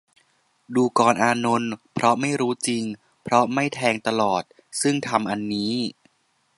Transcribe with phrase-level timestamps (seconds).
[0.75, 2.83] ดูกรอานนท์ เพราะไม่รู้จริง
[3.23, 4.43] เพราะไม่แทงตลอด
[4.81, 5.73] ซึ่งธรรมอันนี้